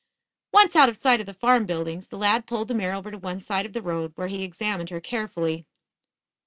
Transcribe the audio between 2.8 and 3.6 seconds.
to one